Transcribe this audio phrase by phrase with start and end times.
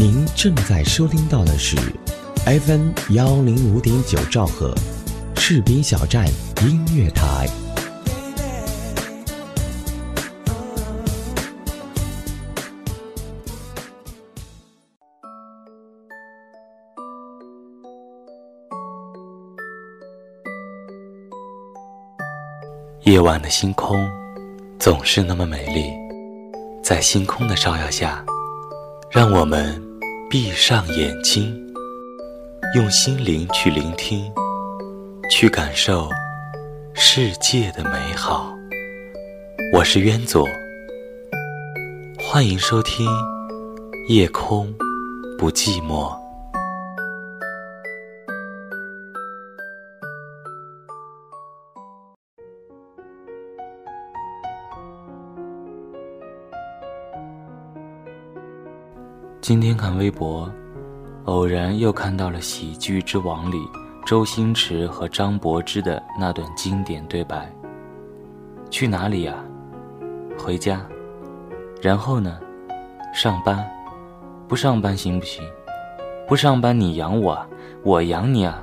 [0.00, 1.76] 您正在收听到的是
[2.46, 4.72] FM 幺零五点九兆赫，
[5.34, 6.24] 士兵小站
[6.62, 7.48] 音乐台。
[23.02, 24.08] 夜晚的星空
[24.78, 25.90] 总是那么美丽，
[26.84, 28.24] 在星空的照耀下，
[29.10, 29.82] 让我们
[30.30, 31.58] 闭上眼睛，
[32.74, 34.30] 用心灵去聆听，
[35.30, 36.06] 去感受
[36.92, 38.54] 世界的美好。
[39.72, 40.46] 我是渊左，
[42.18, 43.06] 欢迎收听
[44.10, 44.70] 《夜空
[45.38, 46.12] 不寂寞》。
[59.48, 60.46] 今天看微博，
[61.24, 63.56] 偶然又看到了《喜剧之王》里
[64.04, 67.50] 周星驰和张柏芝的那段经典对白
[68.68, 69.42] ：“去哪里呀？
[70.38, 70.86] 回家。
[71.80, 72.38] 然后呢？
[73.14, 73.66] 上班。
[74.46, 75.42] 不上班行不行？
[76.26, 77.34] 不上班你养我，
[77.82, 78.62] 我养你啊。”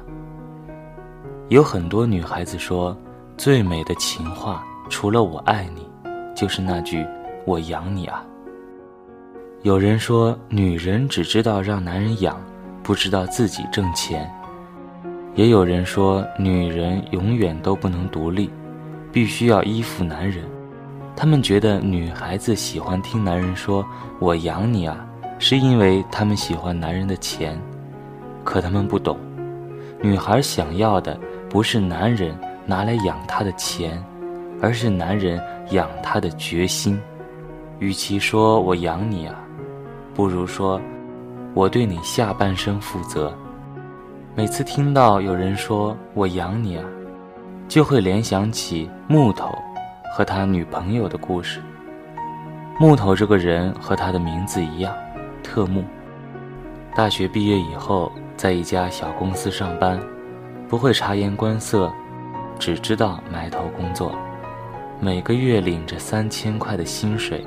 [1.49, 2.95] 有很多女孩子说，
[3.37, 5.89] 最美的情话，除了“我爱你”，
[6.37, 7.03] 就是那句
[7.43, 8.23] “我养你啊”。
[9.65, 12.39] 有人说，女人只知道让男人养，
[12.83, 14.19] 不知道自己挣钱；
[15.33, 18.47] 也有人说，女人永远都不能独立，
[19.11, 20.43] 必须要依附男人。
[21.15, 23.83] 他们觉得女孩子喜欢听男人说
[24.21, 25.03] “我养你啊”，
[25.39, 27.59] 是因为他们喜欢男人的钱。
[28.43, 29.17] 可他们不懂，
[29.99, 31.19] 女孩想要的
[31.49, 33.99] 不是男人拿来养她的钱，
[34.61, 35.41] 而是男人
[35.71, 37.01] 养她的决心。
[37.79, 39.35] 与其说我养你啊，
[40.15, 40.79] 不如说，
[41.53, 43.35] 我对你下半生负责。
[44.33, 46.85] 每次听到有人说我养你啊，
[47.67, 49.53] 就会联想起木头
[50.15, 51.61] 和他女朋友的故事。
[52.79, 54.95] 木头这个人和他的名字一样，
[55.43, 55.83] 特木。
[56.95, 59.99] 大学毕业以后，在一家小公司上班，
[60.69, 61.91] 不会察言观色，
[62.57, 64.13] 只知道埋头工作，
[65.01, 67.45] 每个月领着三千块的薪水。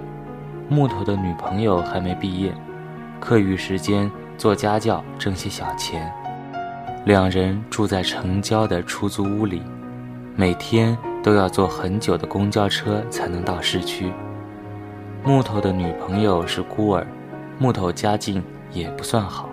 [0.70, 2.52] 木头的女朋友还没毕业，
[3.20, 6.12] 课余时间做家教挣些小钱。
[7.04, 9.62] 两人住在城郊的出租屋里，
[10.36, 14.12] 每天都要坐很久的公交车才能到市区。
[15.24, 17.06] 木头的女朋友是孤儿，
[17.58, 18.42] 木头家境
[18.72, 19.48] 也不算好。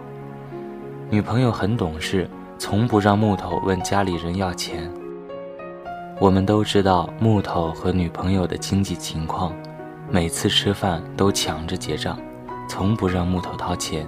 [1.09, 4.91] 女朋友很懂事，从不让木头问家里人要钱。
[6.19, 9.53] 我们都知道木头和女朋友的经济情况。
[10.09, 12.19] 每次吃饭都抢着结账，
[12.67, 14.05] 从不让木头掏钱。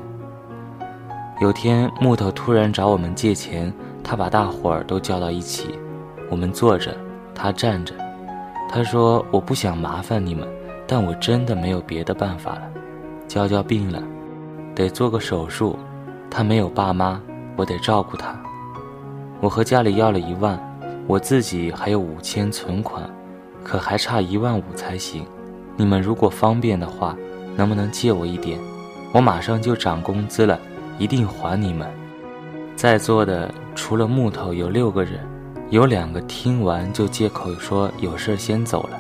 [1.40, 3.72] 有天木头突然找我们借钱，
[4.03, 5.78] 他把大伙儿都叫到一起，
[6.29, 6.95] 我们坐着，
[7.35, 7.94] 他站着。
[8.69, 10.47] 他说：“我不想麻烦你们，
[10.85, 12.63] 但我真的没有别的办法了。
[13.28, 14.01] 娇娇病了，
[14.75, 15.78] 得做个手术，
[16.29, 17.22] 他没有爸妈，
[17.56, 18.35] 我得照顾他。
[19.39, 20.59] 我和家里要了一万，
[21.07, 23.03] 我自己还有五千存款，
[23.63, 25.25] 可还差一万五才行。”
[25.79, 27.16] 你们如果方便的话，
[27.57, 28.57] 能不能借我一点？
[29.12, 30.59] 我马上就涨工资了，
[31.00, 31.88] 一定还你们。
[32.75, 35.19] 在座的除了木头有六个人，
[35.72, 39.00] 有两个听完就借口说有事先走了，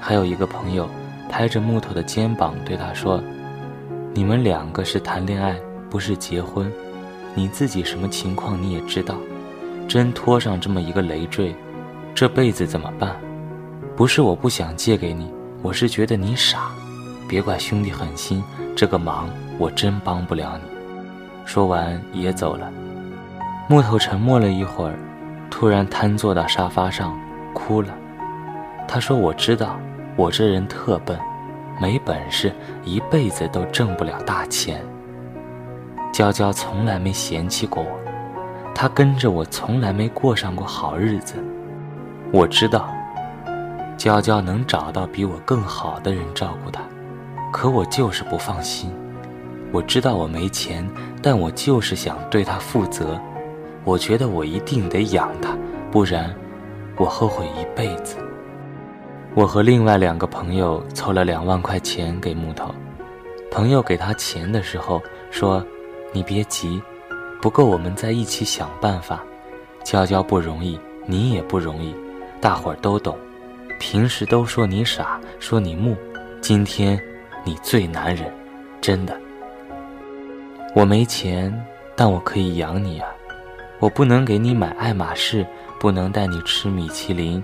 [0.00, 0.88] 还有一个朋友
[1.28, 3.20] 拍着木头的肩膀对他说
[4.14, 5.56] ：“你们两个是谈恋爱，
[5.90, 6.72] 不是结婚，
[7.34, 9.16] 你自己什么情况你也知道，
[9.88, 11.54] 真拖上这么一个累赘，
[12.14, 13.16] 这辈子怎么办？
[13.96, 15.28] 不是我不想借给你。”
[15.62, 16.70] 我是觉得你傻，
[17.30, 18.42] 别怪兄弟狠心，
[18.74, 20.68] 这个忙我真帮不了你。
[21.44, 22.68] 说完也走了。
[23.68, 24.98] 木头沉默了一会儿，
[25.48, 27.16] 突然瘫坐到沙发上，
[27.54, 27.94] 哭了。
[28.88, 29.78] 他说：“我知道，
[30.16, 31.16] 我这人特笨，
[31.80, 32.52] 没本事，
[32.84, 34.84] 一辈子都挣不了大钱。
[36.12, 37.90] 娇娇从来没嫌弃过我，
[38.74, 41.36] 她跟着我从来没过上过好日子。
[42.32, 42.92] 我知道。”
[43.96, 46.82] 娇娇能找到比我更好的人照顾她，
[47.52, 48.92] 可我就是不放心。
[49.72, 50.88] 我知道我没钱，
[51.22, 53.20] 但我就是想对他负责。
[53.84, 55.56] 我觉得我一定得养他，
[55.90, 56.34] 不然
[56.96, 58.16] 我后悔一辈子。
[59.34, 62.74] 我和另外两个朋友凑了两万块钱给木头。
[63.50, 65.00] 朋友给他钱的时候
[65.30, 65.64] 说
[66.12, 66.82] ：“你别急，
[67.40, 69.22] 不够我们在一起想办法。
[69.84, 71.94] 娇娇不容易，你也不容易，
[72.40, 73.16] 大伙儿都懂。”
[73.78, 75.96] 平时都说你傻，说你木，
[76.42, 77.00] 今天
[77.44, 78.32] 你最男人，
[78.80, 79.18] 真的。
[80.74, 81.52] 我没钱，
[81.96, 83.08] 但我可以养你啊！
[83.78, 85.46] 我不能给你买爱马仕，
[85.78, 87.42] 不能带你吃米其林，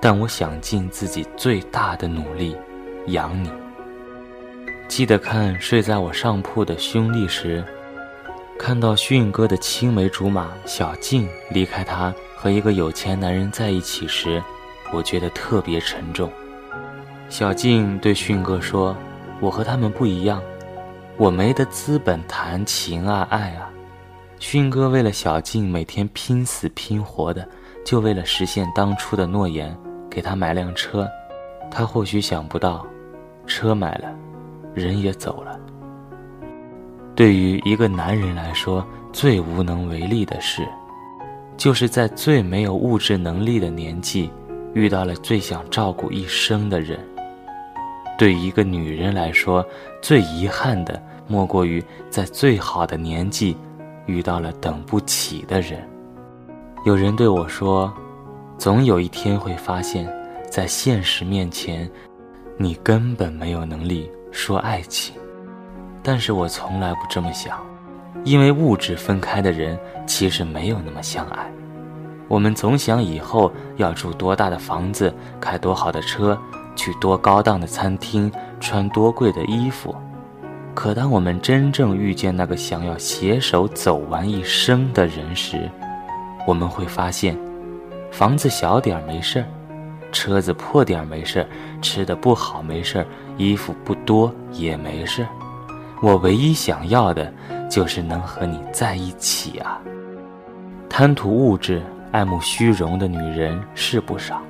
[0.00, 2.56] 但我想尽自己最大的努力
[3.08, 3.52] 养你。
[4.88, 7.62] 记得看睡在我上铺的兄弟时，
[8.58, 14.42] 看到迅哥的青梅竹马小静离开他和一个有钱男人在一起时，
[14.92, 16.30] 我觉得特别沉重。
[17.28, 18.96] 小静对迅哥说
[19.40, 20.42] ：“我和他们不一样。”
[21.16, 23.68] 我没得资本谈情啊爱啊，
[24.38, 27.46] 勋哥为了小静每天拼死拼活的，
[27.84, 29.76] 就为了实现当初的诺言，
[30.08, 31.06] 给她买辆车。
[31.70, 32.86] 他或许想不到，
[33.46, 34.10] 车买了，
[34.72, 35.60] 人也走了。
[37.14, 38.82] 对于一个男人来说，
[39.12, 40.66] 最无能为力的事，
[41.58, 44.30] 就是在最没有物质能力的年纪，
[44.72, 46.98] 遇到了最想照顾一生的人。
[48.20, 49.64] 对于一个女人来说，
[50.02, 51.02] 最遗憾的。
[51.26, 53.56] 莫过于在最好的年纪，
[54.04, 55.88] 遇到了等不起的人。
[56.84, 57.90] 有人对我说
[58.58, 60.06] ：“总有一天会发现，
[60.50, 61.90] 在现实面前，
[62.58, 65.14] 你根本没有能力说爱情。”
[66.04, 67.58] 但是我从来不这么想，
[68.24, 71.50] 因为物质分开的人其实没有那么相爱。
[72.28, 76.38] 我们总想以后要住多大的房子，开多好的车，
[76.74, 79.94] 去多高档的餐厅，穿多贵的衣服。
[80.74, 85.70] 可当我们真正遇见那个想要携手走完一生的人时，
[86.46, 87.36] 我们会发现，
[88.10, 89.46] 房子小点没事儿，
[90.12, 91.46] 车子破点没事儿，
[91.82, 93.06] 吃的不好没事儿，
[93.36, 95.28] 衣服不多也没事儿。
[96.00, 97.30] 我唯一想要的，
[97.68, 99.78] 就是能和你在一起啊！
[100.88, 104.40] 贪图物质、爱慕虚荣的女人是不少，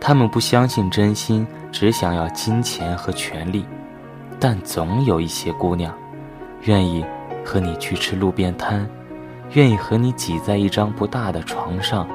[0.00, 3.64] 他们不相信真心，只想要金钱和权力。
[4.38, 5.92] 但总有一些姑娘，
[6.62, 7.04] 愿意
[7.44, 8.86] 和你去吃路边摊，
[9.52, 12.06] 愿意和你挤在一张不大的床上，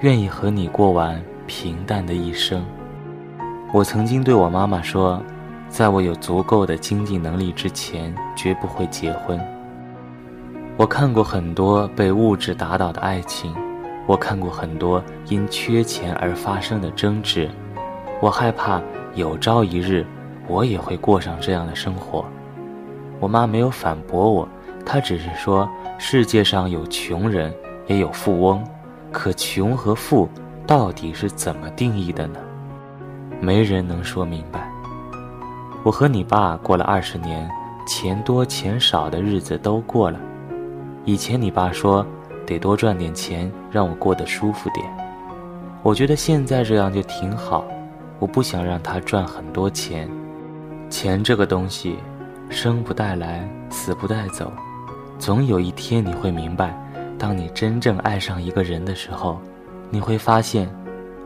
[0.00, 2.64] 愿意和你过完平淡的一生。
[3.72, 5.22] 我曾经对我妈妈说，
[5.68, 9.38] 在我有足够的经济能力之前，绝不会结婚。
[10.76, 13.54] 我看过很多被物质打倒的爱情，
[14.06, 17.50] 我看过很多因缺钱而发生的争执，
[18.20, 18.80] 我害怕
[19.14, 20.04] 有朝一日。
[20.46, 22.22] 我也会过上这样的生活。
[23.18, 24.46] 我妈没有反驳我，
[24.84, 25.66] 她只是说：
[25.96, 27.50] 世界上有穷人，
[27.86, 28.62] 也有富翁，
[29.10, 30.28] 可穷和富
[30.66, 32.38] 到底是怎么定义的呢？
[33.40, 34.70] 没人能说明白。
[35.82, 37.50] 我和你爸过了二十年，
[37.86, 40.18] 钱多钱少的日子都过了。
[41.06, 42.06] 以前你爸说
[42.44, 44.86] 得多赚点钱，让我过得舒服点。
[45.82, 47.64] 我觉得现在这样就挺好。
[48.20, 50.08] 我不想让他赚很多钱。
[50.88, 51.96] 钱这个东西，
[52.48, 54.52] 生不带来，死不带走，
[55.18, 56.72] 总有一天你会明白，
[57.18, 59.38] 当你真正爱上一个人的时候，
[59.90, 60.72] 你会发现，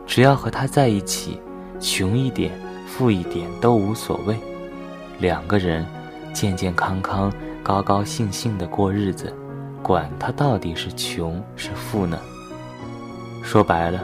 [0.07, 1.39] 只要和他在一起，
[1.79, 2.51] 穷一点、
[2.87, 4.35] 富一点都无所谓，
[5.19, 5.85] 两个人
[6.33, 7.31] 健健康康、
[7.61, 9.33] 高高兴兴的过日子，
[9.81, 12.17] 管他到底是穷是富呢？
[13.43, 13.99] 说白了，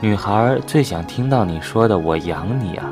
[0.00, 2.90] 女孩最想听到你说的“我养你啊”，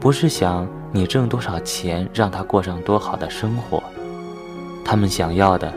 [0.00, 0.66] 不是想。
[0.92, 3.82] 你挣多少钱，让她过上多好的生活？
[4.82, 5.70] 他们想要的，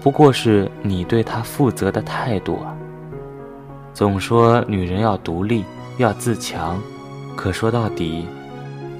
[0.00, 2.76] 不过是你对她负责的态度啊。
[3.92, 5.64] 总说女人要独立，
[5.96, 6.80] 要自强，
[7.34, 8.28] 可说到底，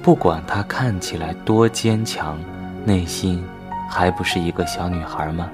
[0.03, 2.37] 不管她看起来多坚强，
[2.83, 3.41] 内心
[3.97, 5.49] 还不是一个小女孩吗？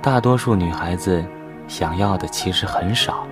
[0.00, 1.24] 大多数女孩子
[1.66, 3.26] 想要的其实很少，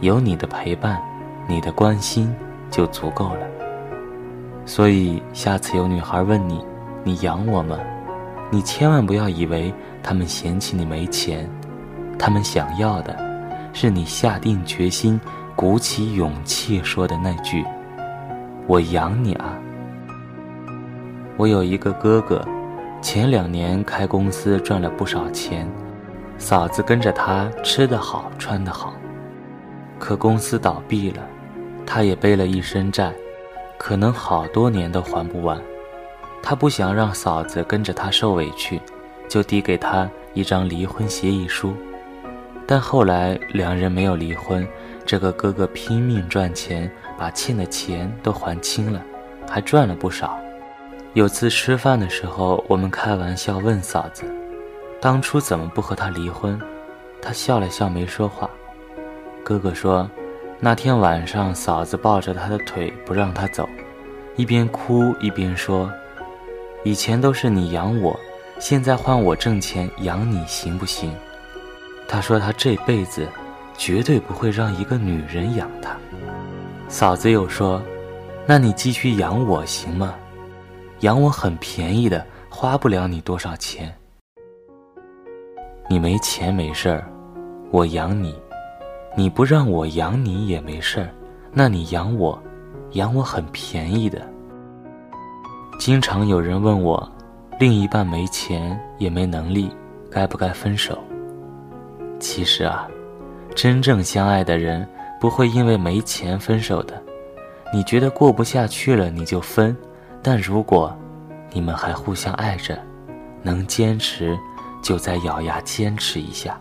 [0.00, 0.98] 有你的陪伴，
[1.46, 2.34] 你的关心
[2.70, 3.46] 就足够了。
[4.64, 6.64] 所以，下次有女孩问你
[7.04, 7.78] ：“你养我吗？”
[8.50, 9.70] 你千万不要以为
[10.02, 11.46] 他们嫌弃你没钱，
[12.18, 13.14] 他们想要的，
[13.74, 15.20] 是你下定决心、
[15.54, 17.62] 鼓起勇气说的那句
[18.66, 19.58] ：“我养你啊。”
[21.36, 22.42] 我有一个哥哥，
[23.02, 25.68] 前两年开公司赚了不少钱，
[26.38, 28.94] 嫂子跟着他吃得好、穿得好，
[29.98, 31.22] 可公司倒闭了，
[31.86, 33.12] 他也背了一身债。
[33.78, 35.60] 可能好多年都还不完，
[36.42, 38.80] 他不想让嫂子跟着他受委屈，
[39.28, 41.74] 就递给他一张离婚协议书。
[42.66, 44.66] 但后来两人没有离婚，
[45.04, 49.00] 这个哥哥拼命赚钱，把欠的钱都还清了，
[49.48, 50.40] 还赚了不少。
[51.16, 54.24] 有次吃饭的时候，我们开玩笑问嫂子
[55.00, 56.60] ：“当初怎么不和他离婚？”
[57.22, 58.50] 他笑了笑，没说话。
[59.42, 60.06] 哥哥说。
[60.60, 63.66] 那天晚上，嫂子抱着他的腿不让他走，
[64.36, 65.90] 一边哭一边说
[66.84, 68.18] ：“以前都是你养我，
[68.58, 71.14] 现在换我挣钱养你，行不行？”
[72.06, 73.26] 他说他这辈子
[73.78, 75.96] 绝对不会让一个女人养他。
[76.88, 77.82] 嫂子又说
[78.44, 80.14] ：“那你继续养我行吗？
[81.00, 83.94] 养我很便宜的，花不了你多少钱。
[85.88, 87.06] 你没钱没事儿，
[87.70, 88.32] 我养你；
[89.14, 91.10] 你不让我养你也没事儿，
[91.52, 92.40] 那你养我，
[92.92, 94.26] 养我很便宜的。”
[95.78, 97.06] 经常有人问我，
[97.60, 99.70] 另一半没钱也没能力，
[100.10, 100.98] 该不该分手？
[102.18, 102.88] 其实啊，
[103.54, 104.88] 真正相爱的人
[105.20, 107.00] 不会因为没钱分手的。
[107.72, 109.76] 你觉得过不下去了，你就分；
[110.26, 110.92] 但如果
[111.52, 112.76] 你们还互相爱着，
[113.44, 114.36] 能坚持，
[114.82, 116.60] 就再咬牙坚持一下。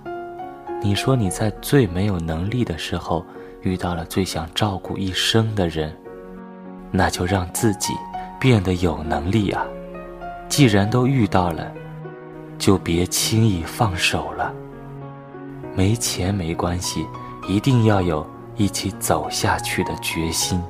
[0.84, 3.26] 你说你在最没有能力的时候
[3.64, 5.92] 遇到了最想照顾一生的人，
[6.92, 7.92] 那就让自己。
[8.40, 9.66] 变得有能力啊！
[10.48, 11.72] 既然都遇到了，
[12.60, 14.54] 就别轻易放手了。
[15.74, 17.08] 没钱没关系，
[17.48, 18.24] 一定要有
[18.56, 20.62] 一起走下去的决心。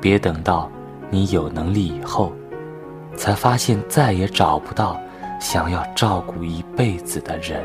[0.00, 0.70] 别等到
[1.10, 2.32] 你有能力以后，
[3.16, 5.00] 才发现再也找不到
[5.40, 7.64] 想要照顾一辈子的人。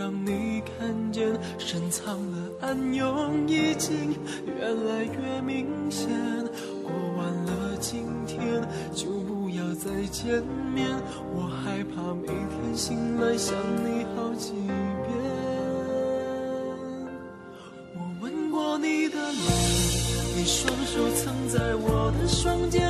[0.00, 1.28] 让你看见
[1.58, 4.16] 深藏的暗涌已经
[4.46, 6.08] 越来越明显，
[6.82, 10.42] 过完了今天就不要再见
[10.72, 10.88] 面，
[11.34, 13.54] 我害怕每天醒来想
[13.84, 15.12] 你好几遍。
[17.94, 19.44] 我吻过你的脸，
[20.34, 22.89] 你双手曾在我的双肩，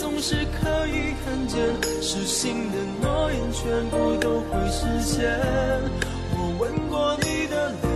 [0.00, 1.58] 总是可以看见，
[2.02, 5.24] 失信的诺言全部都会实现。
[6.36, 7.86] 我吻过你的脸，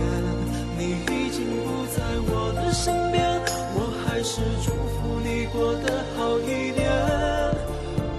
[0.77, 1.99] 你已经不在
[2.31, 3.19] 我的身边，
[3.75, 6.89] 我还是祝福你过得好一点。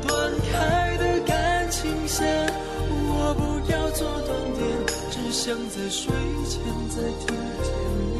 [0.06, 2.52] 断开的感情线，
[2.90, 3.40] 我不
[3.72, 4.60] 要做断点，
[5.10, 6.12] 只想在睡
[6.46, 6.60] 前
[6.90, 7.26] 再听
[7.64, 7.68] 见
[8.14, 8.19] 你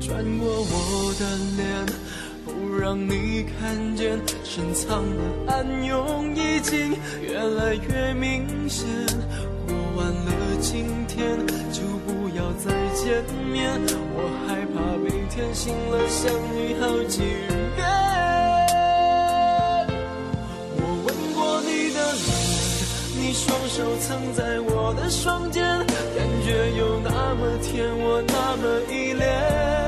[0.00, 1.22] 转过我的
[1.56, 1.86] 脸，
[2.44, 8.86] 不让你看见深藏的暗涌已经越来越明显。
[9.66, 11.36] 过完了今天
[11.72, 13.78] 就不要再见面，
[14.14, 17.18] 我害怕每天醒来想你好几
[17.76, 17.86] 遍。
[20.76, 22.26] 我吻过你的脸，
[23.20, 25.62] 你双手曾在我的双肩，
[26.16, 29.87] 感觉有那么甜，我那么依恋。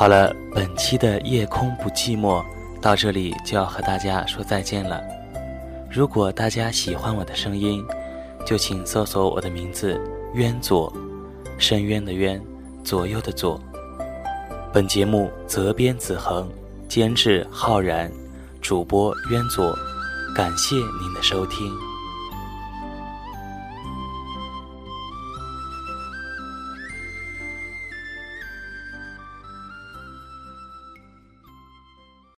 [0.00, 2.42] 好了，本期的夜空不寂寞
[2.80, 4.98] 到这里就要和大家说再见了。
[5.90, 7.84] 如果大家喜欢我的声音，
[8.46, 10.00] 就请搜索我的名字
[10.32, 10.90] “渊左”，
[11.60, 12.42] 深渊的渊，
[12.82, 13.60] 左右的左。
[14.72, 16.48] 本节目责编子恒，
[16.88, 18.10] 监制浩然，
[18.62, 19.76] 主播渊左。
[20.34, 21.89] 感谢您的收听。